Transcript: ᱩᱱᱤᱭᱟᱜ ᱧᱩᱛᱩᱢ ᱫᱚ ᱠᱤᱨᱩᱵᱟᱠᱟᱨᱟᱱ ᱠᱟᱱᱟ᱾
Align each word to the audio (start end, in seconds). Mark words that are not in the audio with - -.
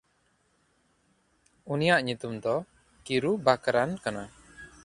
ᱩᱱᱤᱭᱟᱜ 1.73 2.01
ᱧᱩᱛᱩᱢ 2.05 2.33
ᱫᱚ 2.43 2.55
ᱠᱤᱨᱩᱵᱟᱠᱟᱨᱟᱱ 3.03 3.91
ᱠᱟᱱᱟ᱾ 4.03 4.23